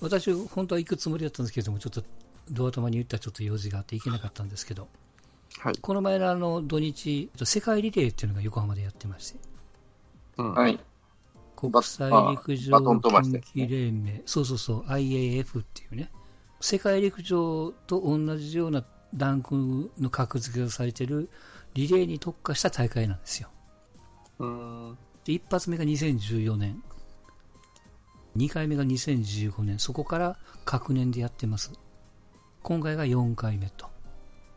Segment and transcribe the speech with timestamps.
[0.00, 2.02] 私、本当は行くつもりだったんですけども、ちょっと、
[2.50, 4.88] ドア玉に言ったらちょっと用事があって行けなかったんですけど、
[5.58, 5.78] はい。
[5.80, 9.38] この前のあの土日、世界リレーっていうのが横浜でやってまして、
[10.38, 10.54] うん。
[10.54, 10.78] はい。
[11.56, 16.10] 国際陸上バトン飛ばして競技連盟、そうそうそう、IAF っていうね、
[16.60, 18.84] 世界陸上と同じような
[19.16, 21.28] ランクの格付けがされてる
[21.74, 23.48] リレーに特化した大会なんですよ。
[24.38, 24.98] うん。
[25.24, 26.82] で、一発目が2014年、
[28.36, 31.72] 2回目が2015年、そこから各年でやってます。
[32.62, 33.86] 今回が4回目と。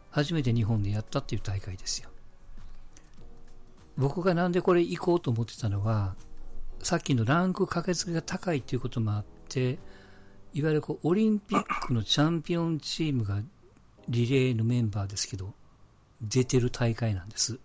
[0.09, 2.09] 初めて日本でやったっていう大会ですよ。
[3.97, 6.16] 僕がなんでこれ行こうと思ってたのは、
[6.84, 9.80] さっきのランク掛け付けが高いっていうこともあって、
[10.53, 13.41] いわゆるこうオリンピックのチャンピオンチームが
[14.09, 15.53] リレーのメンバーですけど、
[16.22, 17.59] 出てる大会なんです。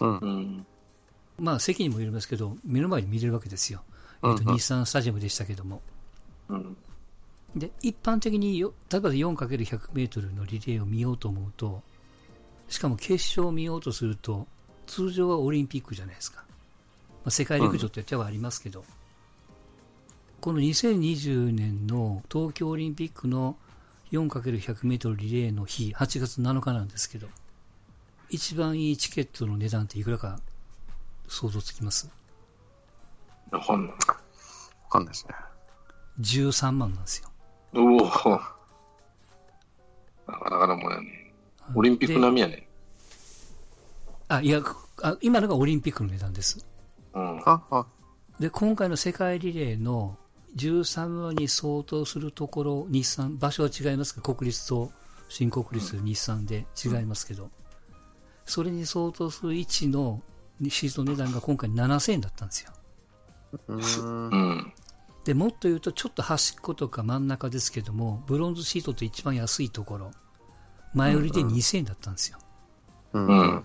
[0.00, 0.26] うんう。
[0.26, 0.66] ん。
[1.38, 3.84] まあ席にもよりますけど、目の前に見れるわけですよ。
[4.24, 5.82] えっ、と、うんうん日産スタジアムでしたけども。
[6.48, 6.76] うん。
[7.56, 11.82] で、一般的によ、例えば 4×100 メートルのリレーを見ようと思うと、
[12.68, 14.46] しかも決勝を見ようとすると、
[14.86, 16.44] 通常はオリンピックじゃないですか。
[17.24, 18.84] まあ、世界陸上って手はありますけど、
[20.40, 23.56] この2020年の東京オリンピックの
[24.10, 27.28] 4×100 メートルリレーの日、8月7日なんですけど、
[28.30, 30.40] 一番いいチケットの値段っていくらか
[31.28, 32.10] 想像つきます？
[33.52, 33.92] わかんない。
[33.92, 33.96] わ
[34.90, 35.34] かんないですね。
[36.20, 37.30] 13万なんですよ。
[37.74, 38.00] おお。
[40.26, 41.32] なかなかのもんやね。
[41.74, 42.66] オリンピック並みやね。
[44.28, 44.62] あ、いや、
[45.02, 46.64] あ今のがオリンピックの値段です。
[47.14, 47.40] うん。
[47.44, 47.86] あ、あ、
[48.40, 50.16] で、今回の世界リレーの
[50.56, 54.90] 13万に相当するところ、日産、場所は違いますが、国立と
[55.28, 57.50] 新国立、日産で違いますけど、
[58.44, 60.22] それに相当する位置の
[60.68, 62.72] シートの値段が今回7000円だったんですよ。
[63.68, 64.54] うーんう。
[64.54, 64.72] ん。
[65.24, 70.10] で、もっと言うと、ちょっと端っことか真ん中ですけども、ブロンズシートって一番安いところ、
[70.94, 72.38] 前売りで2000円だったんですよ。
[73.12, 73.18] う。
[73.18, 73.64] うんん。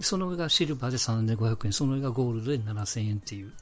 [0.00, 3.52] その上がシルバーで3500円、その上がゴールドで7000円っていう。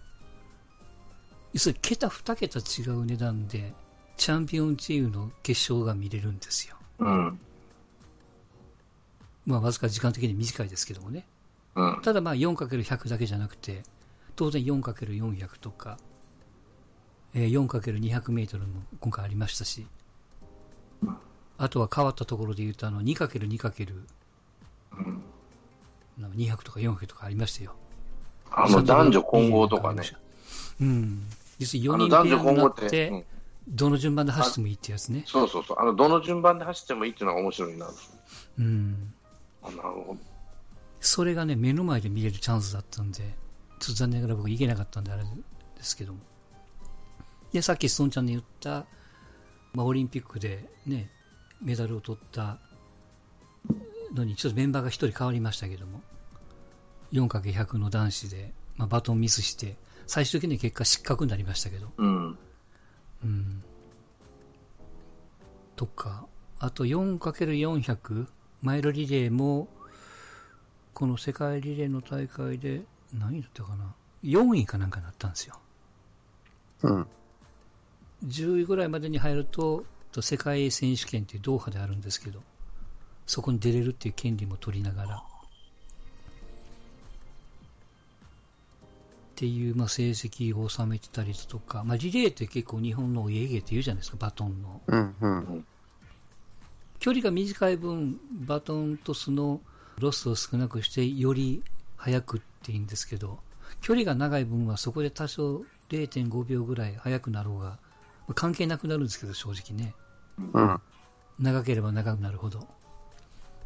[1.52, 3.72] 要するに桁2桁違う値段で、
[4.16, 6.76] チャンピオンチームの決勝が見れるんですよ。
[6.98, 7.38] うん。
[9.46, 11.26] まあ、わずか時間的に短いですけどもね。
[11.76, 12.00] うん。
[12.02, 13.82] ただまあ 4×100 だけじゃなくて、
[14.36, 15.98] 当然 4×400 とか、
[17.34, 19.86] えー 4×200 メートルも今回ありましたし、
[21.58, 23.94] あとは変わったところで言うと、あの 2×2×
[26.18, 27.74] なんか200とか400とかありましたよ。
[28.50, 30.02] あの男女混合とかね。
[30.80, 31.26] うん。
[31.58, 33.24] 実に4あの男人ペアにな女混合って、
[33.68, 35.24] どの順番で走ってもいいってやつね。
[35.26, 35.76] そうそうそう。
[35.80, 37.88] あの、どの順番で走ってもいいっていうのが面白いな。
[38.58, 39.12] うん。
[39.62, 40.16] あなるほ
[41.00, 43.34] それがね、目の前で見れるチャンスだったんで、
[43.84, 45.28] ちょっと残念ながら僕行けなかったんであれで
[45.82, 46.20] すけども。
[47.52, 48.86] で、さっきストンちゃんで言った、
[49.74, 51.10] まあ、オリンピックでね、
[51.60, 52.58] メダルを取った
[54.14, 56.00] のに、ちょっとメンバーが一人変わりましたけども、
[57.12, 61.92] 4×100 の男子で、まあ、バトンミスして、最終的に結果失格になりましたけど、ど。
[61.98, 62.38] うん。
[63.22, 63.64] うん。
[65.76, 66.26] とか、
[66.58, 68.26] あと 4×400
[68.62, 69.68] マイルリレーも、
[70.94, 72.82] この世界リレーの大会で、
[73.18, 75.58] 何位だったかな ?4 位かなんかになったんですよ。
[76.82, 77.06] うん。
[78.26, 82.40] 10位ぐらいまでに入ると、と世界選手権ってドーハであるんですけど、
[83.26, 85.20] そこに出れるっていう権利も取りながら、っ
[89.36, 94.80] ていう、まあ、成績を収めてたりだとか、まあ、リレーって結構日本のお家芸って言うじゃないですか、バトンの。
[94.86, 95.14] うん。
[95.20, 95.66] うん。
[97.00, 99.60] 距離が短い分、バトントスの
[99.98, 101.64] ロスを少なくして、より
[102.04, 103.38] 速くっていいんですけど、
[103.80, 107.78] 距離が長い分はそこで多少0.5秒ぐらい速くなろうが、ま
[108.30, 109.94] あ関係なくなるんですけど、正直ね。
[110.52, 110.80] うん。
[111.38, 112.66] 長ければ長くなるほど。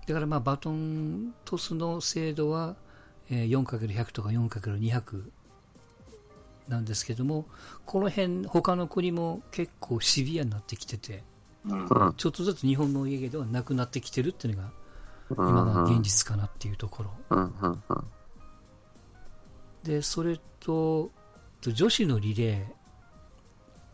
[0.06, 2.76] だからまあバトントスの精度は、
[3.28, 5.30] えー 4×100 とか 4×200
[6.68, 7.46] なんですけども、
[7.86, 11.24] この辺、他の国も結構シビアになってきてて、
[11.66, 11.86] うん。
[11.86, 12.14] うん。
[12.16, 14.70] ちょっとずつ日本のお家芸ではなくなってきてるっていうのが、
[15.30, 15.48] うん。
[15.48, 17.10] 今は現実かなっていうところ。
[17.30, 17.54] うん。
[17.60, 17.82] うん。
[19.88, 19.94] うん。
[19.96, 21.10] で、それと、
[21.60, 22.64] と女子のリレー、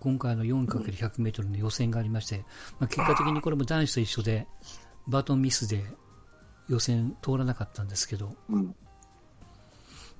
[0.01, 2.45] 今回の 4×100 メートルの予選がありまして、
[2.79, 4.47] まあ、結果的にこれも男子と一緒で、
[5.07, 5.83] バトンミスで
[6.69, 8.75] 予選通らなかったんですけど、うん。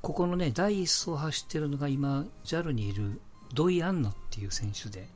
[0.01, 3.21] ここのね、第一走を走ってるのが今、JAL にいる
[3.55, 5.09] ドイ・アンナっていう選手で、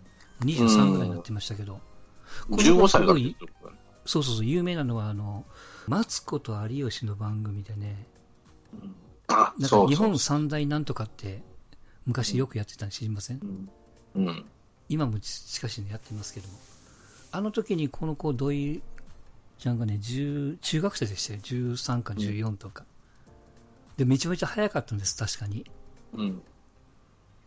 [0.44, 1.80] 23ぐらいになってましたけど、
[2.50, 3.46] この子15歳だっすごいて
[4.04, 5.44] そうそうそう、有名なのは、あの、
[5.86, 8.06] マツコと有吉の番組でね、
[9.28, 9.86] あ、なんか。
[9.86, 11.42] 日本三大なんとかって
[12.06, 13.68] 昔よくやってたの知りません？
[14.14, 14.44] うん。
[14.88, 16.54] 今もしかしね、やってますけども。
[17.30, 18.82] あの時にこの子、土井
[19.58, 21.40] ちゃんがね、10中学生でしたよ。
[21.40, 22.84] 13か14とか。
[23.98, 25.66] で、めちゃめちゃ早かったんです、確かに。
[26.14, 26.42] うん。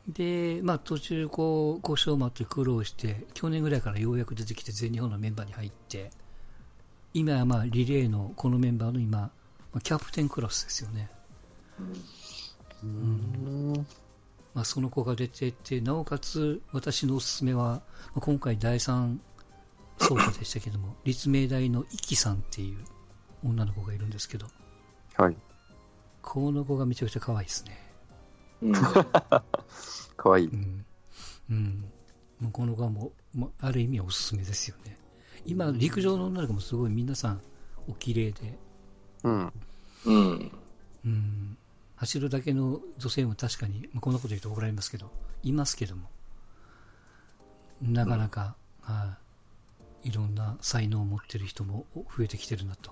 [0.07, 6.12] で、まあ途中こう、故障もあって苦労して、去年ぐらいからようやく出てきて全日本のメンバーに入って、
[7.13, 9.31] 今はまあリレーのこのメンバーの今、ま
[9.75, 11.10] あキャプテンクラスですよね。
[12.83, 13.86] うん。
[14.54, 17.81] まあその子が出てって、なおかつ私のおすすめは、ま
[18.18, 19.18] あ今回第3
[20.00, 22.83] 走者でしたけども、 立命大のイキさんっていう
[23.44, 24.48] 女の子がいるんですけど、
[25.16, 25.38] はい。
[26.22, 27.92] この子がめちゃくちゃ可愛いですね。
[28.62, 28.74] うん。
[28.74, 29.44] か
[30.30, 30.48] わいい。
[30.48, 30.86] うん。
[31.50, 31.86] うん。
[32.39, 34.98] もうこの子はもう、まあ、ある意味おすすめですよね。
[35.45, 37.42] 今、陸上の女の子もすごい皆さん
[37.88, 38.57] お綺麗で、
[39.24, 39.54] うん。
[40.06, 40.51] うん。
[41.06, 41.57] うん。
[42.01, 45.12] 走るだけの女性も確かに、まあ、こんなこと言うと怒られますけど、
[45.44, 46.09] いますけども、
[47.80, 49.18] なかなか、は
[50.03, 52.92] い、いろんな才能を持ってる人も増えてきてるなと。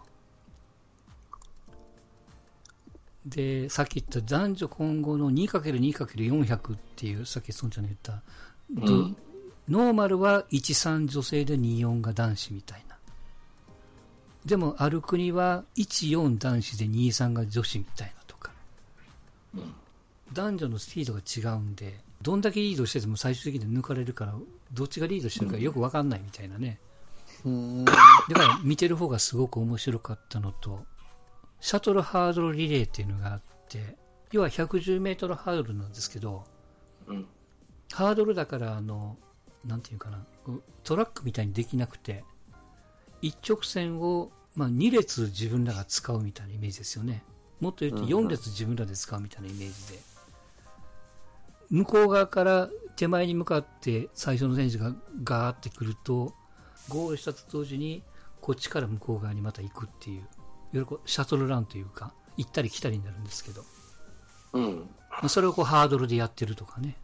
[3.25, 8.21] で、さっき言った男女混合の 2×2×400 っていう、さっき孫ちゃんの言った、
[8.69, 9.17] どうん。
[9.67, 12.95] ノーマルは13女性で24が男子みたいな。
[14.45, 18.19] でも、ある国は14男子で23が女子みたいな
[20.33, 24.35] 男女のスピードが違うんで、どんだけリードしてても最終的に抜かれるから、
[24.73, 26.79] どっちがリードしてるかよくわかんないみたいなね。
[27.45, 27.85] うん。
[27.85, 27.97] だか
[28.33, 30.83] ら見てる方がすごく面白かったのと、
[31.59, 33.97] シャトルハードルリレーっていうのがあって、
[34.31, 36.43] 要は110メートルハードルなんですけど、
[37.07, 37.27] うん。
[37.91, 39.17] ハードルだから、あの、
[39.65, 40.25] なんていうかな、
[40.83, 42.23] トラックみたいにできなくて、
[43.21, 47.23] 一直線を、まあ、2列自分らが使うみたいなイメージですよね。
[47.59, 50.09] もっと言うとうん4列自分らで使うみたいなイメージで。
[51.69, 56.33] 向こう側から手前に向かって最初の選手がガーってくると、
[56.89, 58.03] ゴールしたと同時に、
[58.41, 60.25] こっちから向こう側にまた行くっていう、いわ
[60.73, 63.63] ゆるこうシャトルランというか、行ったり来たりになるんですけど、
[64.53, 64.89] うん。
[65.11, 66.97] まあそれをこうハードルでやってるとかね。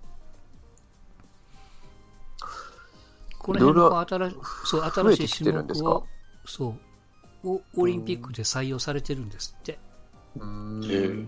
[3.37, 4.35] この辺の新し
[4.65, 6.07] そう増新しい種目を、
[6.45, 6.75] そ
[7.43, 9.77] う、をオリンピックで採用されてるんですって。
[10.39, 11.27] うんえー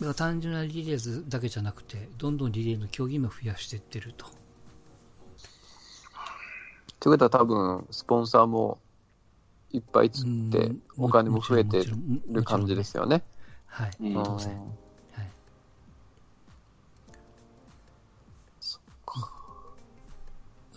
[0.00, 4.26] だから単純なリレーだけじゃなくて、どんどんリレーの競技も増やしていってると。
[7.00, 8.78] ということは多分、スポンサーも
[9.72, 11.84] いっぱいつってうん、お金も増えて
[12.28, 13.24] る感じですよね。
[13.66, 13.90] はい。
[14.00, 14.56] うん当然。
[14.56, 15.30] はい。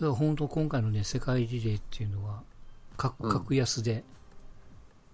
[0.00, 2.42] から本当今回のね、世界リレーっていうのは、
[2.96, 4.02] 格うん格安で、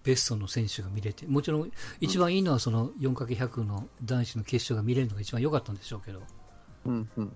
[0.05, 6.23] ベストの選手が見れて、もちろん一番いいのはその 4×100 の男子の決勝が見れるのが一番良かったんでしょうけど、
[6.87, 7.33] うんうん。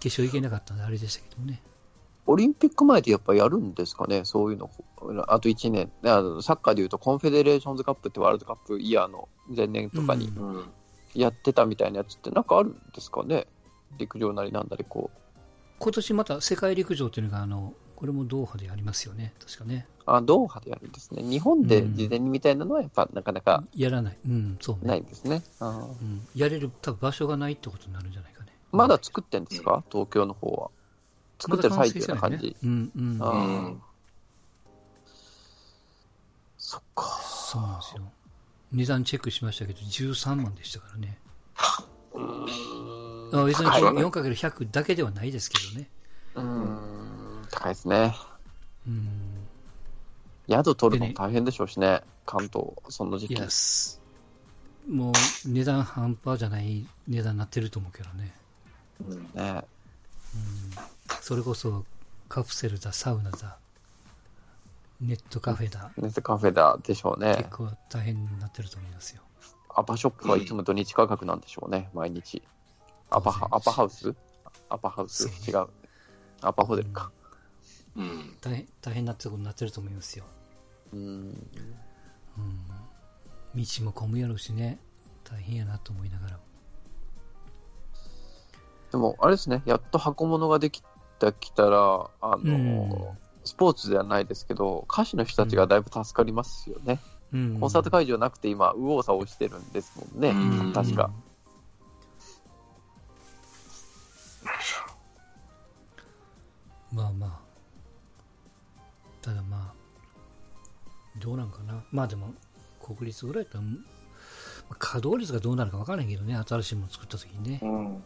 [0.00, 1.62] 決勝行けなかったんであれでしたけどもね。
[2.26, 4.70] オリンピック前でやっぱやるんですかね、そういうの。
[5.28, 5.92] あと1年。
[6.04, 10.32] あのサッカーでいうと、コンフェデレーションズカップってワールドカップイヤーの前年とかに。
[11.14, 13.46] やってたみたいなやつってなんかあるんですかね？
[13.96, 15.18] 陸上なりなんだりこう。
[15.78, 19.32] 今年また世界陸上っていうのが、あの、これもドーハでありますよね。
[19.44, 19.86] 確かね。
[20.04, 21.22] あ、ドーハでやるんですね。
[21.22, 24.18] 日本で事前にみたいなのはやっぱなかなかやらない。
[24.24, 24.88] うん、そうね。
[24.88, 25.42] ないんですね。
[25.60, 28.52] うん、やれる多分場所がないってことになるんじゃないかね。
[28.70, 29.82] まだ作ってんですか？
[29.90, 30.70] 東京の方は。
[31.38, 32.56] 作ってる最中な感じ。
[32.62, 33.18] うんうん。
[33.20, 33.82] あーうん
[36.58, 37.04] そっか。
[37.22, 38.02] そうなんですよ。
[38.72, 41.18] 値段チェックしましたけど、13万でしたからね。
[43.32, 45.88] あ別に高いわね 4×100 だけではないですけどね。
[46.34, 46.46] うーん、
[47.66, 48.14] 高いですね。
[48.86, 49.08] うん。
[50.48, 53.34] 宿取るの大変でしょうしね、関東、その時期。
[54.88, 55.12] もう
[55.48, 58.32] 値段半端じゃない値段になってると思うけどね。
[59.08, 59.64] うんね。
[61.20, 61.84] それこそ
[62.28, 63.58] カプセルだ、サウナだ、
[65.00, 67.50] ネットカフェだ、ネットカフェだでしょうね結。
[67.50, 69.22] 構大変になってると思いますよ。
[69.74, 72.40] アパショップはいつも土日価格なんでしょうね、毎日。
[73.10, 74.14] アパハアパハウス？
[74.68, 75.26] アパハウス？
[75.50, 75.66] 違う。
[76.42, 77.10] アパホテルか。
[77.10, 77.25] うん。
[78.40, 80.24] 大変、大変なってことになってると思いますよ。
[80.92, 81.34] うん。
[83.54, 84.78] 道も混むやろうしね、
[85.24, 86.42] 大変やなと思いながらも。
[88.92, 90.82] でも、あれですね、やっと箱物ができ
[91.18, 97.00] たきたら、あの、うんスポーツではないですけど、歌手の人たちがだいぶ助かりますよね。
[97.32, 101.10] うんコンサート会場なくて今、右往左往してるんですもんね、うん確か。。
[106.92, 107.45] まあまあ。
[109.26, 111.82] ただまあ、どうなんかな。
[111.90, 112.32] まあでも、
[112.80, 113.70] 国立ぐらいだったら、ま
[114.70, 117.60] あ稼働率がどうなるか分からへんけどね、新しいもの作った時にね。
[117.60, 118.04] うん。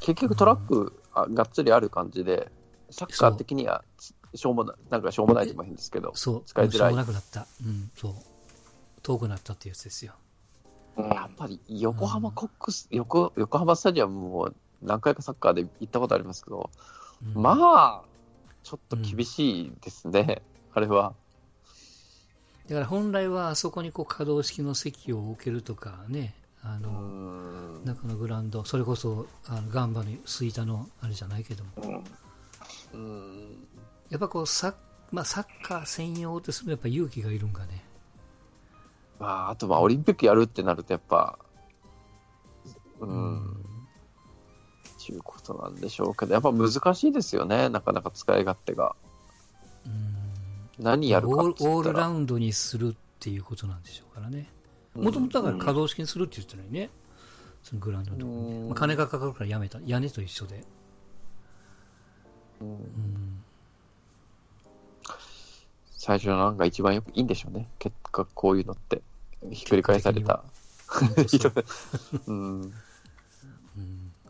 [0.00, 2.50] 結局トラックあがっつりある感じで、
[2.88, 3.84] サッカー的には
[4.34, 7.46] しょうもない、なんかしょうもないとも変ですけど、そう、使いづらいしょうもなくなった。
[7.62, 8.14] うん、そう。
[9.02, 10.14] 遠くなったっていうやつですよ。
[10.96, 16.70] うんやっぱり横浜コックス、横横浜スタジアムも何回かサッカーで行ったことありますけど、
[17.34, 18.02] うんまあ、
[18.62, 20.42] ちょっと厳しいですね、
[20.74, 21.14] あれは。
[22.68, 31.70] だから本来はあそこにこう可動式の席を置けるとかね、あうの、ん中のグラウンド、それこそあのガンバの吹田のあれじゃないけども、
[32.92, 33.66] うんうん
[34.10, 34.74] やっぱこうサッ,、
[35.10, 37.84] まあ、サッカー専用ってするとやっぱ勇気がいるんかね。
[39.18, 41.38] まあ、あとまあオリンピックやるってなるとやっぱ、
[43.00, 48.96] う、うんっていうことなんでしょうけど、やっぱ難しいですよね、なかなか使い勝手が。
[50.78, 54.48] うん何やるかオールラウンドにするっていうことなんでしょうからね。
[54.94, 56.90] もともとだから可動式にするって言ってたのにね、
[57.62, 60.64] そのグラウンドのところにまあ、金がかかるからやめた、屋根と一緒で。
[62.60, 62.68] うん。
[62.68, 63.44] うん。
[65.90, 69.02] 最初のなんか一番よくいいんでしょうね、結果こういうのって。
[69.50, 70.44] ひっくり返された。
[72.26, 72.30] う。
[72.30, 72.72] うん、うん。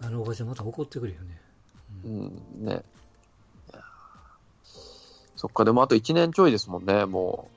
[0.00, 1.40] あのおばちゃんまた怒ってくるよね。
[2.04, 2.84] うん、ね。
[5.44, 7.50] そっか、でもあと1年ちょいですもんね、も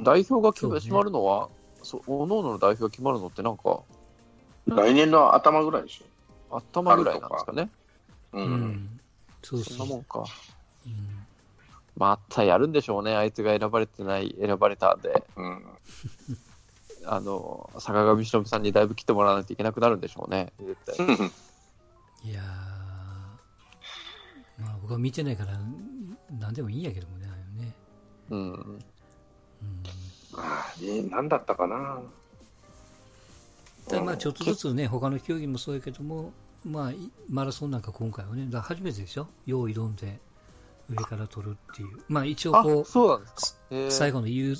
[0.00, 0.02] う。
[0.02, 1.48] 代表が決まるのは、
[1.84, 3.78] そう、おのおのの代表が決まるのってなんか、
[4.66, 6.04] 来年の頭ぐらいでし
[6.50, 7.70] 頭ぐらいなんですかね。
[8.32, 8.38] ょ。
[8.38, 8.42] う。
[8.42, 9.06] うんう
[9.40, 9.78] そんそう。
[9.78, 10.24] なもんか。
[10.84, 11.24] うん
[11.96, 15.64] またやるんでしょうね、あいつが選ばれてない、選ばれたんで、うん。
[17.06, 20.96] あの、坂上忍さんにだいぶ来てもらわないといけなくなるんでしょうね、絶対。
[22.24, 25.56] いやー、まあ僕は見てないから、
[26.36, 27.17] なんでもいいんやけども。
[28.30, 28.52] うん。
[28.52, 28.78] うん
[30.34, 32.00] ああ、ね、何だったかな。
[33.88, 36.32] ただまあちょっとずつね、他の競技もそうやけども、
[36.64, 40.18] まあ、いマラソンなんか今回はね、だ初めてでしょ、用意挑んで
[40.90, 43.58] 上から取るっていう、まあ一応あこ、そうなんです
[43.90, 44.54] 最後の言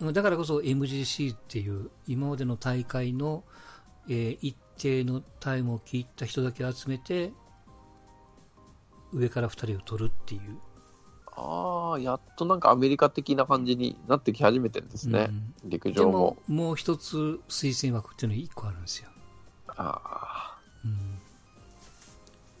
[0.00, 3.44] う、だからこそ MGC っていう、今までの大会の、
[4.08, 7.32] えー一定のタイムを切った人だけ集めて、
[9.10, 10.58] 上から2人を取るっていう。
[11.36, 15.26] ああ、やっとなんかアメリカ的な感じになってき始めてるんですね、
[15.64, 19.10] うん陸上もでも。、もう一つ推薦枠っていうのが1個あるんですよ。
[19.68, 21.20] ああ、うん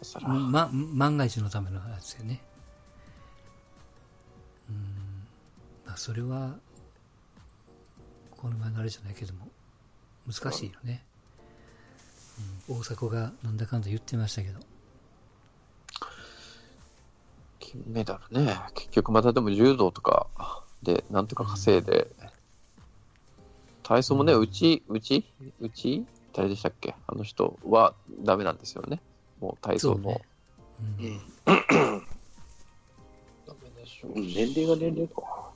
[0.02, 2.42] そらま、万が一のためのやつよね。
[4.68, 4.76] うん。
[5.86, 6.56] まあ、それは、
[8.36, 9.48] この前のあれじゃないけども、
[10.30, 11.02] 難しいよね。
[12.68, 14.60] うん、大迫がなんだかんだ言ってましたけど。
[17.68, 20.28] 金メダルね、結局またでも柔道とか
[20.84, 22.06] でなんとか稼いで、
[23.82, 25.24] 体操もね、うち、うち、
[25.60, 26.94] うち、誰でしたっけ？
[27.08, 29.00] あの人はダメなんですよね。
[29.40, 29.96] もう体操の。
[29.96, 30.20] そうね
[31.48, 31.56] うん
[33.46, 35.50] ダメでしょう年齢が年齢か。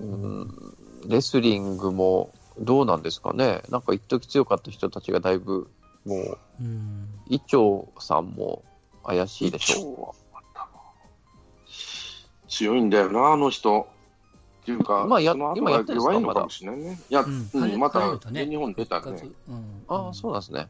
[0.00, 0.76] うん
[1.06, 3.62] レスリングもどうなんですかね？
[3.68, 5.70] なんか一時強かった人たちがだいぶ、
[6.04, 7.08] もう、うん。
[7.28, 8.64] 伊調さんも
[9.04, 10.21] 怪しいでしょう。
[12.52, 13.88] 強いんだよな、あの人。
[14.62, 16.12] っていうか、まあやその後今やってるんですか？
[16.12, 17.00] 弱いのかもしれないね。
[17.10, 19.22] いや、うんうんまた全日本出たね。
[19.48, 19.82] うん。
[19.88, 20.68] ああ、そうなんですね。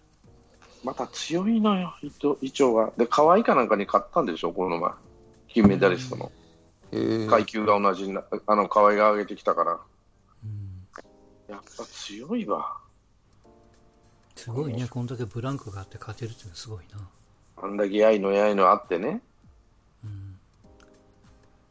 [0.85, 2.93] また強いのよ、伊藤伊調が。
[2.97, 4.93] で、可愛いかなんかに勝ったんでしょ、この前。
[5.49, 6.33] 金メダリストの。
[7.29, 9.81] 階級が同じにな、あの、可愛が上げてきたから。
[10.45, 10.89] うん。
[11.49, 12.79] やっぱ強いわ。
[14.35, 17.09] すごいね、こんだけブランクがあって勝てるっていうのはすごいな。
[17.63, 19.21] あんだけやいのやいのあってね。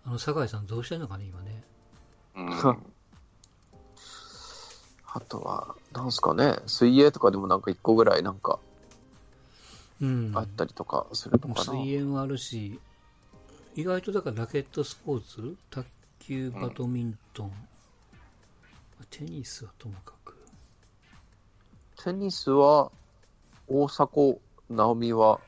[0.06, 0.12] うん。
[0.12, 1.64] あの、酒井さんどうしてんのかね、今ね。
[2.36, 2.50] うん。
[5.14, 8.60] あとは、なんすかね、水泳とかでもなんか一個ぐらいなんか
[10.02, 10.32] うん。
[10.36, 11.72] あったりとかするのかな。
[11.74, 12.80] 水泳もあるし、
[13.76, 15.86] 意外とだからラケットスポーツ、卓
[16.20, 17.52] 球、バドミントン、
[19.10, 20.38] テニスはともかく。
[22.04, 22.92] テニスは、
[23.68, 24.40] 大迫
[24.70, 25.42] 直美は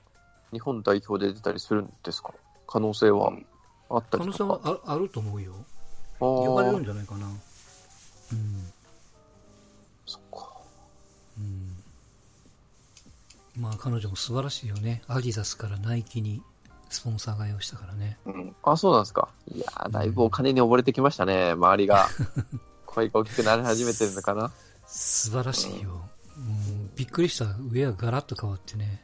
[0.52, 2.34] 日本代表で出たりするんですか？
[2.68, 3.46] 可能性はうん
[3.90, 4.44] あった可能性。
[4.44, 5.54] はああると思うよ。
[6.20, 7.28] あ呼ばれるんーじゃないかな。
[7.28, 7.40] うん。
[10.06, 10.50] そっか。
[11.38, 13.62] うん。
[13.62, 15.02] まあ彼女も素晴らしいよね。
[15.08, 16.42] アディダスからナイキに
[16.90, 18.18] スポンサー買いをしたからね。
[18.26, 18.56] うん。
[18.64, 19.30] あ、そうなんですか。
[19.54, 22.08] いやー、だいぶお金に溺れてきましたね、周りが。
[22.86, 24.52] 声が大きくなり始めてるのかな。
[24.86, 26.10] 素晴らしいよ。
[26.38, 27.46] うん、びっくりした。
[27.72, 29.04] 上はガラッと変わってね。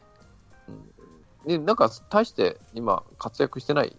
[1.46, 3.96] で、なんか、大して今、活躍してない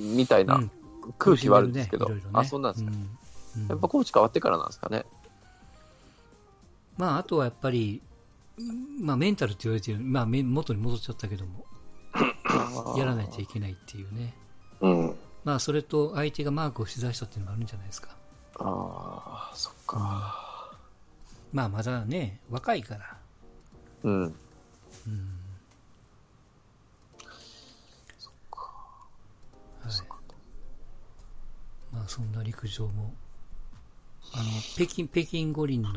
[0.00, 0.70] みたいなうん
[1.18, 2.90] 空気はあるんですけど、苦しんねねあ、そうなんですか。
[2.90, 3.10] うんうん
[3.68, 5.04] やっぱコーチ変わってからなんですかね。
[6.96, 8.00] まあ、あとはやっぱり、
[8.58, 8.62] う
[9.02, 11.64] んまあ、メンタルって言われてる、まあ、め元に戻っちゃったけども、
[12.96, 14.34] やらないといけないっていうね。
[14.80, 15.16] うん。
[15.44, 18.10] まあ、それと相手がマークをしだしたっていうのもあるんじゃないですか。
[18.58, 20.76] ああ、そっか。
[21.52, 23.16] まあ、まだね、若いから。
[24.04, 24.22] うん。
[24.22, 24.34] うん。
[28.18, 28.70] そっか。
[29.90, 30.08] はい。
[31.92, 33.12] まあ、そんな陸上も、
[34.32, 34.44] あの、
[34.74, 35.90] 北京、北京五輪の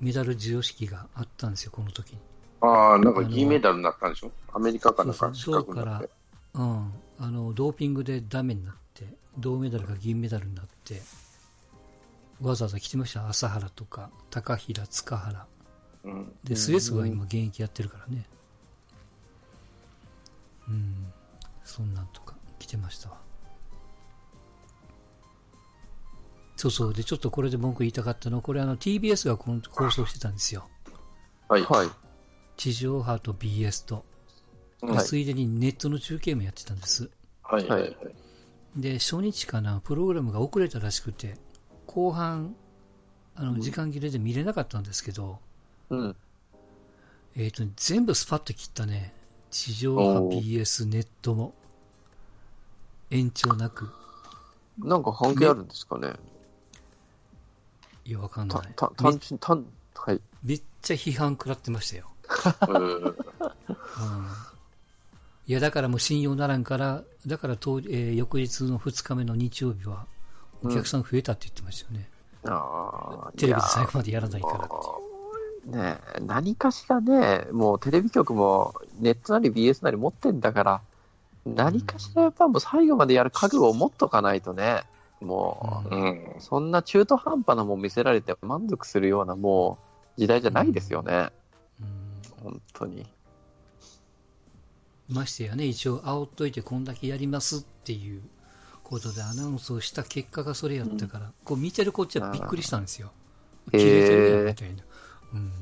[0.00, 2.18] メダル授与式があったんですよ、この時に。
[2.62, 4.32] ああ、なんか銀メダルになったんでしょ？
[4.52, 6.10] アメリカかなんか失そうそう格になって。
[6.54, 6.92] うん。
[7.18, 9.06] あの、ドーピングでダメになって、
[9.38, 11.00] 銅メダルが銀メダルになって、
[12.42, 13.28] わざわざ来てました。
[13.28, 15.46] 朝原とか、高平、塚原。
[16.04, 16.32] うん。
[16.42, 18.26] で、スエスが今現役やってるからね。
[20.68, 21.12] うん。
[21.64, 23.18] そんなんとか来てましたわ。
[26.54, 26.94] そうそう。
[26.94, 30.68] で、ちょっとこれで文句言いたかったのは、これあの TBS が放送してたんですよ。
[31.48, 31.62] はい。
[31.62, 31.88] はい。
[32.56, 34.04] 地上波と BS と。
[34.82, 37.10] うんはいついでにネットの中継もやってたんです。
[37.42, 37.66] はい。
[37.68, 37.82] はい。
[37.82, 37.96] はい。
[38.76, 41.36] で、初日かな、プログラムが遅れたらしくて、
[41.86, 42.54] 後半、
[43.34, 45.38] あの、時間切れで見れなかったんですけど、
[45.90, 46.16] うん。
[47.36, 49.12] えっ、と、全部スパッと切ったね。
[49.50, 51.54] 地上波 BS ネットも、
[53.10, 53.90] 延長なく。
[54.78, 56.14] なんか関係あるんですかね？
[58.04, 58.72] いや、わかんない。
[58.76, 60.20] た単純、単、はい。
[60.42, 62.06] めっちゃ批判食らってましたよ。
[62.68, 63.14] うんうん。
[65.46, 70.06] いや、だからもう信用ならんから、だから当、えー翌日の2日目の日曜日は、
[70.62, 72.08] お客さん増えたって言ってましたよね。
[72.44, 75.76] ああ、テレビで最後までやらないからっていう。
[75.76, 80.80] ねえ何かしらね、もうテレビ局もネットなり BS なり持ってんだから、
[81.46, 84.82] 何かしらやっぱもう最後までやる覚悟を持っとかないとね、
[85.20, 86.06] もう、うんう
[86.36, 86.40] ん。
[86.40, 89.78] そんな中途半端なもん見せられて満足するようなも
[90.16, 91.30] う時代じゃないですよね、
[91.80, 93.06] うん本当に。
[95.08, 98.22] ましてやね、一応、煽っといてこんだけやりますっていう
[98.84, 103.12] ことでアナウンスをした結果がそれやったから、こう見てるこっちはびっくりしたんですよ。
[103.70, 104.82] 切れてるやんみたいな。
[105.34, 105.52] うん。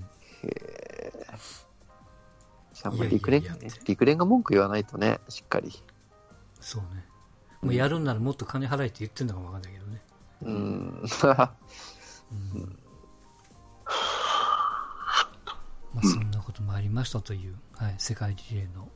[2.84, 5.72] あんまり陸連いやいやいや陸連が文句言わないとね、しっかり。
[6.60, 7.04] そうね。
[7.62, 10.02] もうやるんならもっと金払えって言ってんのかもわかんないけどね。
[10.42, 10.52] うん。
[10.52, 10.54] う
[11.04, 11.08] ん。
[15.94, 18.88] まあ、そんなこともありましたという、はい、世界リレーの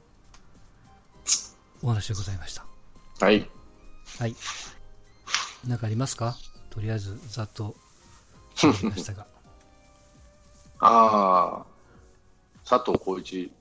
[1.83, 2.65] お話でございました。
[3.21, 3.51] はい。
[4.19, 4.37] はい。
[5.67, 6.37] なんかありますか？
[6.71, 7.75] とりあえず、ざっと
[8.55, 9.27] 喋りましたが。
[10.85, 11.67] ああ、
[12.69, 13.53] 佐藤浩市、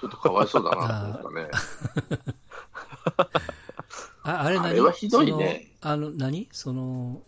[0.00, 1.50] ちょっとかわいそうだなと思ったね。
[4.22, 4.66] あ あれ何？
[4.68, 5.72] あれはひどいね。
[5.80, 6.48] あの、何？
[6.52, 7.20] その、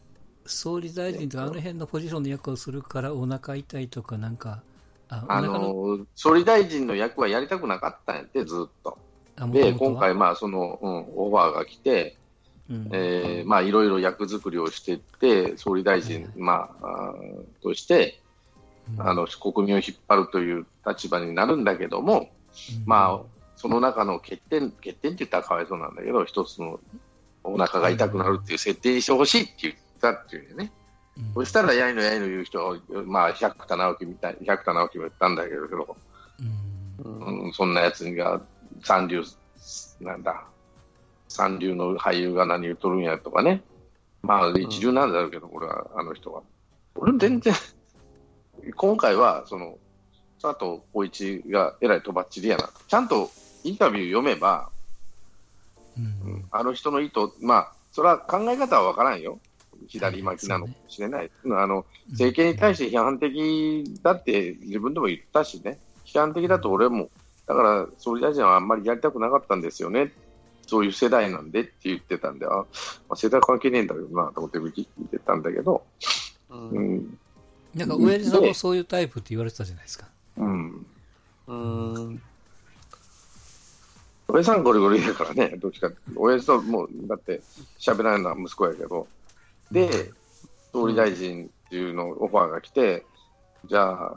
[0.46, 4.62] 総理大臣とかあの辺のポジションの役をするからお腹痛いとかなんか、
[5.08, 5.58] あ、おあ腹の、
[5.98, 8.98] の、総理大臣の役はやりたくなかったんやって、ずっと。
[9.37, 12.16] あで、今回、まあ、その、うん、オファーが来て、
[12.70, 12.88] うん。
[12.92, 18.20] えーまあ、いろいろ役作りをしていって、総理大臣、まあ、あーとして、
[18.96, 19.06] うん。
[19.06, 22.30] あの、国民を引っ張るという立場になるんだけども、
[22.86, 26.80] まあ、その中の欠点、欠点って言ったらかわいそうなんだけど、一つの
[27.44, 30.72] お腹が痛くなるっていう設定にしてほしいって言ったっていうね。
[30.76, 30.82] うん
[31.34, 35.96] そしたら、やいのやいの言う人は、まあ、百田直樹みたい、百田直樹も言ったんだけど、
[37.04, 38.40] うんうん、そんなやつが
[38.82, 39.22] 三流、
[40.00, 40.44] なんだ、
[41.28, 43.62] 三流の俳優が何言うとるんやとかね。
[44.22, 46.42] まあ、一流なんだろうけど、これは、あの人は。
[46.94, 47.52] 俺全然、
[48.74, 49.78] 今回は、その、
[50.42, 52.68] 佐藤浩市がえらいとばっちりやな。
[52.88, 53.31] ちゃんと
[53.62, 54.70] インタビュー読めば、
[55.96, 56.05] うん。
[56.05, 59.38] うんあの人の意図、まあ、それは考え方はわからんよ。
[59.88, 61.31] 左巻きなのかもしれない。
[61.44, 67.09] あの、政権に対して批判的だって自分でも言ったしね、批判的だと俺も、
[67.46, 70.12] だから総理大臣はあんまりやりたくなかったんですよね、
[70.66, 72.66] そういう世代なんでって言ってたんで、あま
[73.11, 75.83] あ、世代関係ねえんだけどなと思って見てたんだけど、
[76.50, 76.70] うん。
[76.70, 77.18] うん、
[77.74, 80.12] なんか、親父さんもそういうタイプって言われてたじゃないですか。
[80.36, 80.86] うん。
[81.46, 82.22] うん。
[84.28, 85.98] 親さんゴリゴリだからね、どっちかって。
[86.16, 87.42] 親父ともう、だって
[87.78, 89.06] 喋らないのは息子やけど、
[89.70, 90.10] で、
[90.72, 93.04] 総理大臣っていうのオファーが来て、
[93.66, 94.16] じゃあ、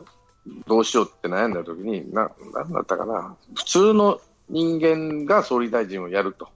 [0.67, 3.35] どうしようって悩んだ時に、な、なんだったかな。
[3.55, 6.47] 普通の人間が総理大臣をやると。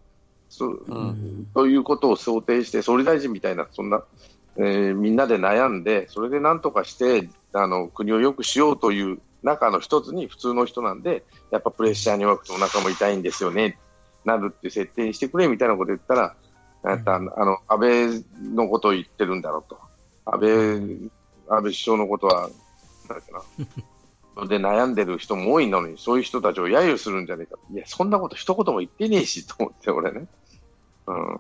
[0.50, 4.04] そううんということを想定して、総理大臣みたいな、そんな、
[4.58, 13.78] えーみんなで悩んで、それでなんとかして、あの、国を良くしようという中の一つに普通の人なんで、やっぱプレッシャーに弱くてお腹も痛いんですよね、
[14.26, 16.36] なるって設定にしてくれみたいなこと言ったら、
[16.84, 19.80] あの安倍のことを言ってるんだろうと。
[20.26, 21.10] 安倍、安
[21.50, 22.50] 倍首相のことは、
[23.10, 23.42] なんだっけな。
[24.48, 27.60] で悩んでる人も多いのに、そういう人たちを揶揄するんじゃねえか。
[27.74, 30.28] いや、そんなこと一言も言ってねえし、と思って、俺ね。
[31.08, 31.40] うん。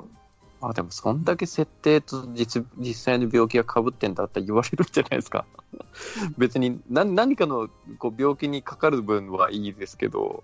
[0.62, 5.46] まあでも、そんだけ設定と実実際の病気が被ってんだったら言われるんじゃないですか。
[6.38, 10.44] 別に何何かのこう病気にかかる分はいいですけど、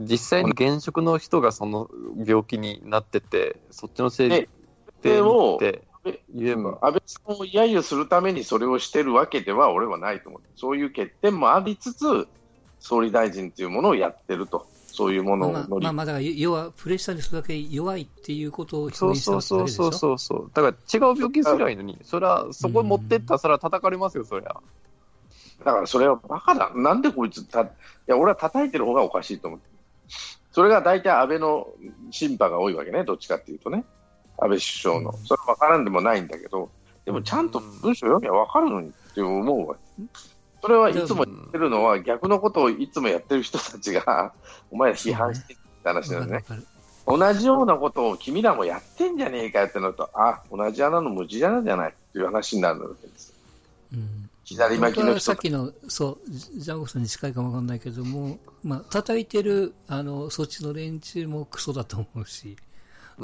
[0.00, 4.48] 実際に現職の人がその病気になってて、そっちのせいで
[5.02, 5.82] ででもって
[6.34, 10.40] 言えば、安倍さんを揶揄するためにそれをしてるわけでは俺はないと思う。
[10.56, 12.28] そういう欠点もありつつ、
[12.78, 14.66] 総理大臣というものをやってると。
[15.00, 19.82] そういうものをまあ、乗りまあ、まあだから、要は、プレッシャーにするだけ弱いっていうことを表そう現したそうわけでしょ？
[19.84, 20.50] そうそうそうそう。
[20.52, 24.54] だから違う病気すりゃいいのに、それはそこ持ってったらそれは叩かれますよ、そりゃ。
[25.64, 26.72] だからそれはバカだ。
[26.74, 27.70] なんでこいつた、い
[28.06, 29.60] や、俺は叩いてる方がおかしいと思う。
[30.52, 31.68] それが大体安倍の
[32.10, 33.84] 審判が多いわけね、どっちかっていうとね。
[34.38, 35.10] 安倍首相の。
[35.10, 36.70] うんそれは分からんでもないんだけど、
[37.04, 39.76] でもちゃんと文章読みゃ分かるのにって思うわ。
[40.62, 44.32] それはいつも言ってるのは逆のことをいつもやってる人たちが、
[44.70, 46.34] お前ら批判してるって話なのね。
[46.34, 46.42] わ。
[46.42, 53.34] かるわかる同じようなことを君らもやってんじゃねえかよってのと、あ、同じ穴の無地穴じゃないっていう話になるわけです。
[53.92, 54.30] うん。
[54.44, 62.56] 左巻きの人さっきの、そう、ジジャンゴさんに近いかもわかんないけども、まあ、叩いてる、あの、そっちの連中もクソだと思うし、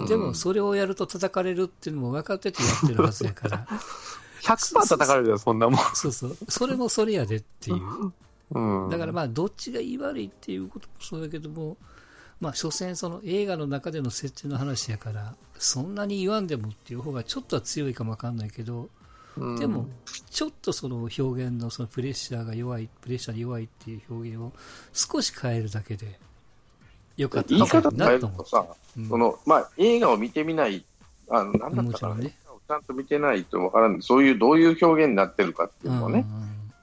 [0.08, 3.66] でも、それをやると叩かれるっていうのも分かっててやってるはずやから、
[4.46, 5.80] 100%叩かれるよ、そんなもん。
[5.94, 8.12] そうそう、それもそれやでっていう。
[8.52, 8.90] うん。
[8.90, 11.76] だからまあ、どっちがいい悪いっていうこともそうだけども、
[12.40, 18.88] まあ、所詮その映画の中での設定の話やから、そんなに言わんでもっていう方がちょっとは強いかもわかんないけど、
[19.36, 19.86] うんでも、
[20.30, 24.52] ちょっとその表現のそのプレッシャーが弱い、プレッシャーに弱いっていう表現を
[24.94, 26.18] 少し変えるだけで、
[27.18, 28.38] よかった言い方変えなと思う。
[28.38, 30.84] るとさ、うんそのまあ、映画を見てみない、
[31.28, 32.34] あのなんだったかな、もちろんね
[32.66, 36.26] ちゃんと見てないと分からない、そういうどういう表現になってるかっていうのをね、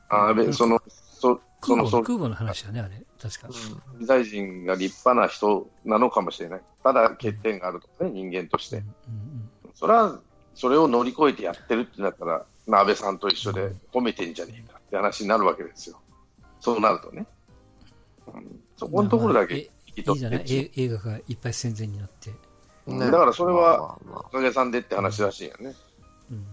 [0.10, 3.02] あそのそそのそ空母の話だね、あれ。
[3.22, 3.48] 確か。
[3.52, 8.84] 総理大臣が立派な人なのかもしれない、ただ欠点があるとかね、人間として、うん。
[8.84, 9.50] うん。
[9.74, 10.20] それは
[10.56, 16.00] それを乗り越えてやってるってなったら、まあ安倍さんと一緒で褒めてんじゃねえかって話になるわけですよ、
[16.60, 17.26] そうなるとね。
[18.28, 18.60] うん。
[18.78, 20.44] そこのところだけまあいいじゃない？
[20.76, 22.32] 映画がいっぱい戦前になって。
[22.88, 23.12] ね。
[23.12, 24.26] だからそれはまあまあまあ。
[24.28, 25.74] おかげさんでって話らしいよね。
[26.32, 26.46] うん。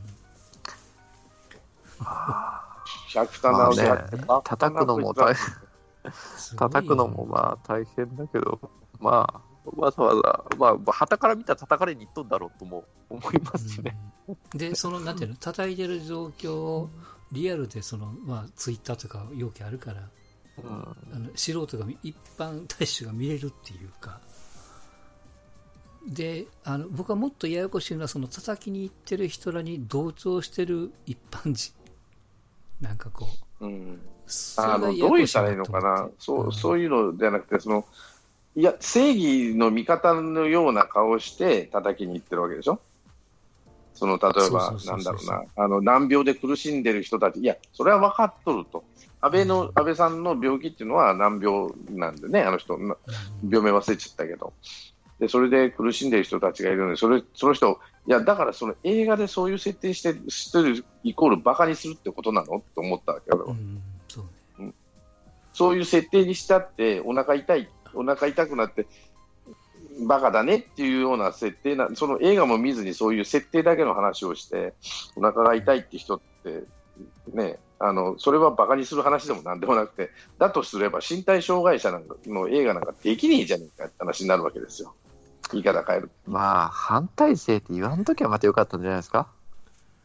[3.13, 3.83] 100棚をまあね
[4.27, 8.59] 100叩くのも大変、叩くのもまあ大変だけど、
[9.01, 9.41] まあ、
[9.77, 13.97] わざわざ、まあ、旗から見たら叩かれに行っとんだろうとも思いますしね。
[14.29, 14.59] うん。
[14.59, 16.91] で、その、なんていうの、叩いてる状況を
[17.33, 20.09] リアルで、その、まあ、ツイッターとか容器あるから、
[20.63, 20.97] うん。
[21.15, 24.21] あの素人が見、一般大衆が見れるっていうか、
[26.11, 31.73] で、あの、僕はもっとややこしいのは、その、叩きに行ってる人らに同調してる一般人。
[32.83, 33.29] なんかこ
[33.61, 34.01] う、うん。
[34.57, 37.85] あのどう言ったらいいのかな、そうそういうのじゃなくて、その
[38.55, 42.81] いや正義の味方のような顔して叩きに行ってるわけでしょ、
[43.93, 48.85] その例えばなんだろうな、あの難病で苦しんでる人たち、いや、それは分かっとると、
[49.21, 54.53] 安倍の安倍さんの病気っていうのは難病なんでね、あの人、病名忘れちゃったけど、
[55.21, 57.79] でそれで苦しんでる人たちがいるので、それその人、
[58.09, 62.57] いや、だからその映画でそういう設定してしてるイコールバカにするってことなの？
[62.57, 64.23] って思ったわけよ、俺はうん、そ
[64.59, 64.73] うね。
[65.53, 68.87] そういう設定にしたって、お腹痛い、お腹痛くなって、
[70.07, 74.73] バカだねっていうような設定な、その映画も見ずにそういう設定だけの話をして、
[75.17, 76.63] お腹が痛いって人って、
[77.35, 84.95] ね、あの、それはバカにする話でもなんでもなくて、だとすれば身体障害者なんかの映画なんかできねえじゃねえかって話になるわけですよ。
[85.53, 86.11] 言い方変える。
[86.27, 89.29] まあ、反体制って言わんときはまたよかったんじゃないですか？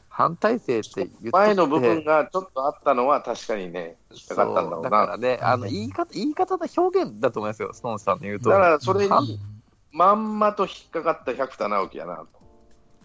[0.10, 4.44] 反体制って言って前の部分がちょっとあったのは確かにね、引っかか
[4.90, 5.18] らな。
[5.18, 8.50] ね、あのうん言い方、言い方の表現だと思いますよ、ストーンさんの言うと。
[8.50, 9.40] だからそれはに、
[9.92, 12.26] まんまと引っかかった百田直樹やな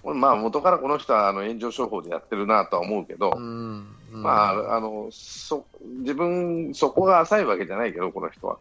[0.04, 0.14] と。
[0.14, 8.58] まあ元からこの人はあの炎上商法でやってるなとは思うけど、うん、うんまああのそ自分、そこが浅いわけじゃないけど、この人は。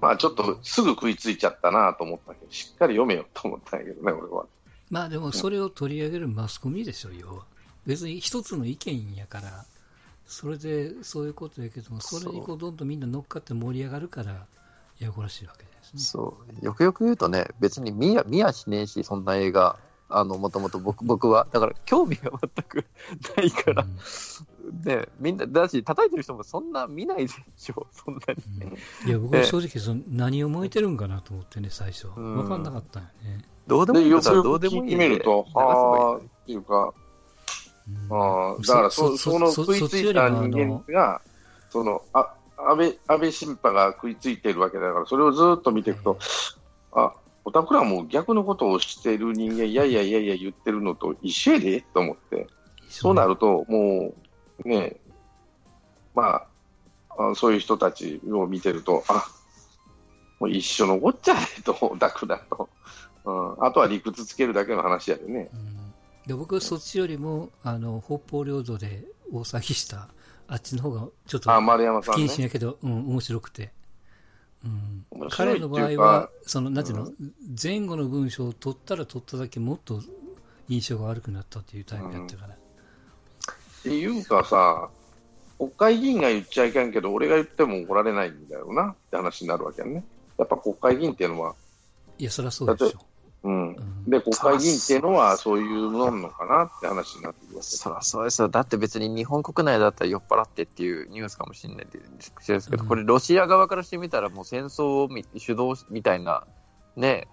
[0.00, 4.46] まあちょっとすぐ食いついちゃったなと思ったけど、しっかり読めよと思ったんやけどね、俺は。
[4.90, 7.44] まあでもそれを取り上げるマスコミでしょ、要は。
[7.86, 9.64] 別に一つの意見やから、
[10.26, 14.46] それでそういうことやけども、それにこうどんどんみんな乗っかって盛り上がるから、や
[14.98, 16.00] やこしいわけですね。
[16.00, 22.84] そう、よくよく言うとね、別に見や見やしねえし、そんな映画、あの、もともと僕僕は、だから興味が全く
[23.36, 23.86] ないから、
[24.84, 28.42] ね、みんな、だし、叩いてる人もそんな見ないでしょ、 そんなに。
[28.62, 28.68] うん。
[28.68, 32.08] うんいや、僕は正直その、何を燃えてるんかなと思ってね、最初。
[32.16, 32.36] うん。
[32.36, 33.44] 分かんなかったんよね。
[33.66, 36.92] どうでもで、いいことはどうでもいいると、はあっていうか、
[38.10, 41.20] うあだからそその食いついた人間が、
[41.70, 46.18] そのあ安倍、安倍審判が食いついてるわけだから、それをずっと見ていくと、
[46.92, 52.46] あ、おたくらも逆のことをしてる人間、いやいやいやいや言ってるのと一緒やでと思って、
[52.88, 54.14] そうなると、もう、
[54.64, 54.96] ね、
[56.14, 56.46] ま
[57.08, 59.26] あ、あそういう人たちを見てると、あ、
[60.38, 62.68] もう一緒のごっちゃねと、オタクだと。
[63.24, 65.50] うん、あとは理屈つけるだけの話やでね。
[65.52, 65.92] うん。
[66.26, 70.08] で僕はそっちよりもあの北方領土で大騒ぎした
[70.48, 72.24] あっちの方がちょっとあ、丸山不さんね。
[72.24, 72.28] 謹。
[72.28, 73.72] 慎やけど、うん、面白くて、
[74.64, 77.10] うん、彼の場合はそのなんていうの、
[77.62, 80.02] 前後の文章を取ったら取っただけもっと
[80.68, 82.56] 印象が悪くなったっていうタイプやったから、
[83.80, 84.90] っていうかさ、
[85.58, 90.04] 国会議員が言っちゃいけんけど、俺が言っても怒られないんだよなって話になるわけやね。
[90.38, 91.54] やっぱ国会議員っていうのは、
[92.18, 93.00] いやそりゃそうでしょ、
[93.44, 93.74] うん。
[93.74, 97.68] うんで、国会議員っていうのはそういうものなのかなって話になってくるわけ。
[97.68, 98.48] そらそうですよ。
[98.48, 102.00] だって別に日本国内だったら酔っ払ってっていうニュースかもしれないで
[102.60, 106.44] すけど、うんこれロシア側からしてみたらもう戦争をみ主導みたいな、
[106.96, 107.28] ね、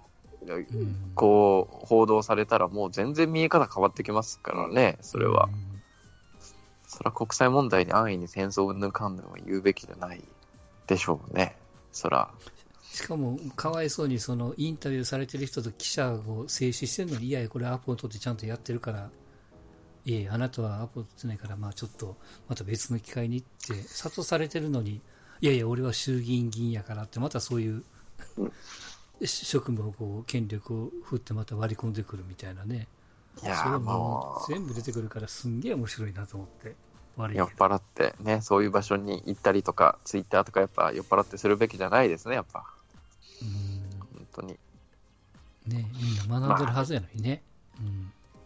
[0.45, 5.49] うんこう報道されたらもう全然見え方変わってきますからね、それは。
[5.71, 5.76] うん
[6.97, 10.23] それは国際問題に安易に戦争を抜かんでも言うべきじゃない
[10.88, 11.55] でしょうね。
[11.91, 12.29] そら。
[12.81, 19.10] しかもかわいそうにそのインタビューされてる人と記者を静止してるのにいやいやこれアポを取ってちゃんとやってるから。
[20.05, 22.17] いやいやあなたはアポ取ってないからまあちょっと
[22.49, 25.01] また別の機会にって諭されてるのに。
[25.39, 27.83] いやいや俺は衆議院議員やからってまたそういう、
[28.38, 28.51] うん
[29.25, 32.88] 職務をこう権力を振ってまた割り込んでくるみたいなね。
[33.36, 34.51] それいやーももう。
[34.51, 36.75] 全部出てくるからすんげえ面白いなと思って
[37.17, 42.63] 酔っ払ってね、そういう場所に行ったりとか、ツイッターとかやっぱ酔っ払ってするべきじゃないですね、やっぱ。
[43.41, 43.99] うん。
[43.99, 44.58] 本当に。
[45.67, 47.41] ねみんな学んでるはずやのにね、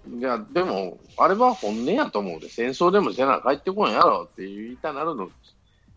[0.08, 0.20] うん。
[0.20, 5.30] いや、でも、あれは本音やと思うで、戦争でもせな帰ってこんやろって言いたなるの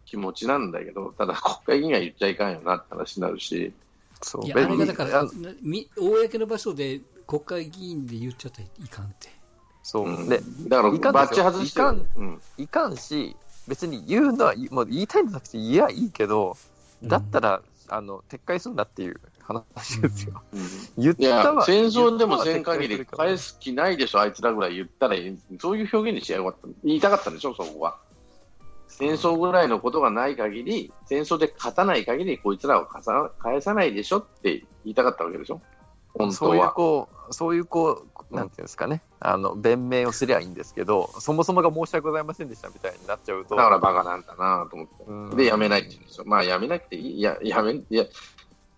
[0.04, 3.72] 気持ちなんだけど、ただ国会議員が言っちゃいかんよなって話になるし、
[4.22, 4.46] そう。
[4.46, 5.24] いや、あれがだから
[5.96, 9.43] 公の場所で国会議員で言っちゃったらいかんって。
[9.84, 10.08] そう。
[10.08, 10.28] うん。
[10.28, 12.08] で、だからいかんバッチ外しいかん。
[12.16, 12.42] うん。
[12.56, 13.36] いかんし、
[13.68, 16.56] 別に言うのは、もう言いたいんじゃなくて、言えばいいけど、
[17.02, 20.42] だったら、あの、撤回するんだっていう話ですよ。
[20.52, 20.60] うん。
[20.96, 21.64] 言っいやたわ。
[21.64, 25.16] 戦争でも言せん限り返す気ないでしょ、あいつらぐらい言ったら。
[25.16, 26.66] いい、そういう表現にしやがった。
[26.82, 27.98] 言いたかったんでしょ、そこは。
[28.88, 35.60] 戦争ぐらいのことがない限り、戦争で勝たない限り、こいつらを返さ返さないでしょって言いたかったわけでしょ、
[36.14, 36.72] 本当そういうは。
[36.72, 43.56] こう、そういうこう、なんていうんですかね、あの、弁明をすりゃいいんですけど、そもそもが申し訳ございませんでしたみたいになっちゃうと。
[43.56, 44.94] だからバカなんだなと思って。
[45.06, 46.24] うんで、やめないって言うんですよ。
[46.26, 47.18] まあ、やめなくていい。
[47.18, 48.04] いや、やめ、いや、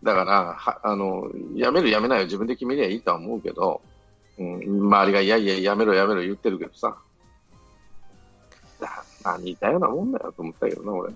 [0.02, 3.80] だから、はあの、やめる、やめないを自分で決めりゃいいとは思うけど、
[4.38, 6.96] うん、周りが、いやいや、やめろ、やめろ言ってるけどさ。
[8.80, 11.12] だまあ、似たようなもんだよと思ったけどな、俺。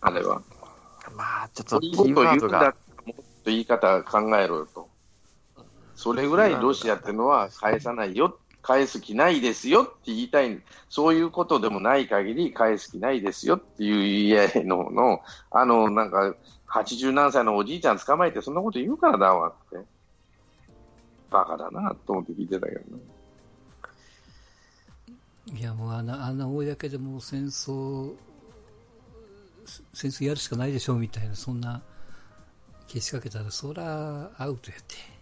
[0.00, 0.42] あれは。
[1.16, 2.74] まあ、ちょっとキーードが、だ
[3.06, 4.89] もっと言い方考えろよと。
[6.00, 10.58] それぐらいロシアっていうのは返さないよ、返す気ないですよって言いたい、
[10.88, 16.34] そういうことでもない限り返す気ないですよっていう言い合いの、のあの、なんか、
[16.68, 19.76] 80何歳のおじいちゃん捕まえてそんなこと言うからだわって。
[21.30, 23.02] バカだなと思って聞いてたけどね。
[25.52, 28.14] いや、もうあんな、あんな公でも戦争、
[29.92, 31.82] 戦争やるしかないでしょうみたいな、そんな、
[32.86, 35.19] けしかけたら、そら、アウトやって。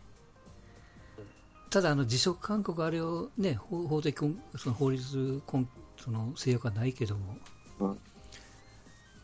[1.71, 7.37] ただ、あの、辞職勧告あれをね、法法的根、その法律根、その制約はないけども、
[7.81, 7.99] うん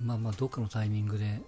[0.00, 1.40] まあまあ、どっかのタイミングで、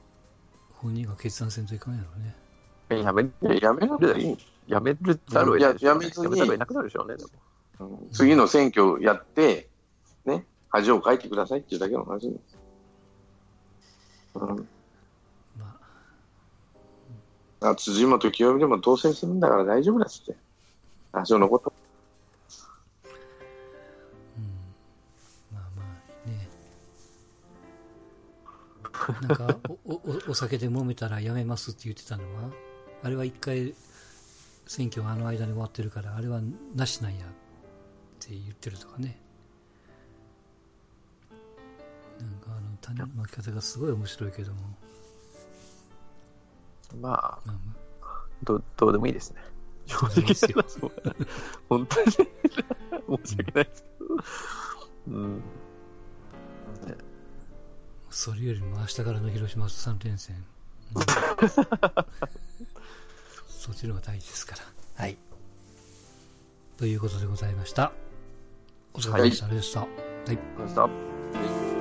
[0.74, 3.02] 本人が決断せんといかんやろうね。
[3.02, 4.37] やめいややめなくていい。
[4.68, 6.06] やめるざるを得ないでしょうね。
[6.06, 7.30] いややめずにやなくなるでしょうね、でも。
[7.30, 9.68] うん次の選挙やって、
[10.24, 12.59] ね、恥をかいてくださいっていうだけの話です。
[14.35, 14.68] うん
[15.59, 15.78] ま
[17.61, 20.45] あ、あ辻元清美でも当選するんだから大丈夫だっつって。
[21.16, 21.72] 多少のこと。
[25.50, 26.46] まあまあね。
[29.26, 32.50] なんかおおお酒で揉めたらやめますって言ってたのは、
[33.02, 33.72] あれは一回
[34.66, 36.42] 選挙があの間に終わってるから、あれは
[36.74, 37.29] なしなんやっ
[38.20, 39.18] て言ってるとかね。
[42.20, 44.59] なんかあの種の巻き方がすごい面白いけども、
[47.00, 47.74] まあ、まあま
[48.42, 49.55] どどうでもいいですね。
[49.87, 50.64] 正どうですよ
[51.68, 54.16] 本当に申し訳ないですけど。
[55.09, 55.42] うん。
[56.87, 56.94] あ、
[58.11, 60.37] それよりも明日からの広島3連戦、
[60.94, 61.03] う ん
[63.49, 64.62] そっちの方が大事ですから。
[65.03, 65.16] はい。
[66.77, 67.92] ということでございました。
[68.94, 69.83] お疲れ様でした。
[69.83, 69.87] あ
[70.29, 70.83] りがとうございました。
[70.83, 70.88] は
[71.72, 71.75] い。